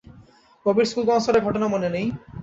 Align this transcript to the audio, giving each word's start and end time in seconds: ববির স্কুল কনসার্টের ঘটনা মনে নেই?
ববির 0.65 0.87
স্কুল 0.89 1.05
কনসার্টের 1.07 1.45
ঘটনা 1.47 1.67
মনে 1.67 1.89
নেই? 1.95 2.07